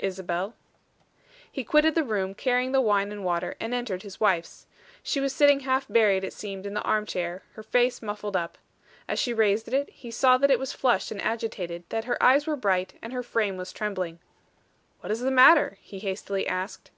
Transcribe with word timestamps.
"Isabel." 0.00 0.54
He 1.52 1.62
quitted 1.62 1.94
the 1.94 2.02
room, 2.02 2.34
carrying 2.34 2.72
the 2.72 2.80
wine 2.80 3.12
and 3.12 3.24
water, 3.24 3.54
and 3.60 3.72
entered 3.72 4.02
his 4.02 4.18
wife's. 4.18 4.66
She 5.00 5.20
was 5.20 5.32
sitting 5.32 5.60
half 5.60 5.86
buried, 5.86 6.24
it 6.24 6.32
seemed, 6.32 6.66
in 6.66 6.74
the 6.74 6.82
arm 6.82 7.06
chair, 7.06 7.44
her 7.52 7.62
face 7.62 8.02
muffled 8.02 8.34
up. 8.36 8.58
As 9.06 9.20
she 9.20 9.32
raised 9.32 9.72
it, 9.72 9.88
he 9.90 10.10
saw 10.10 10.38
that 10.38 10.50
it 10.50 10.58
was 10.58 10.72
flushed 10.72 11.12
and 11.12 11.22
agitated; 11.22 11.84
that 11.90 12.06
her 12.06 12.20
eyes 12.20 12.48
were 12.48 12.56
bright, 12.56 12.94
and 13.00 13.12
her 13.12 13.22
frame 13.22 13.56
was 13.56 13.72
trembling. 13.72 14.18
"What 15.02 15.12
is 15.12 15.20
the 15.20 15.30
matter?" 15.30 15.78
he 15.80 16.00
hastily 16.00 16.48
asked. 16.48 16.90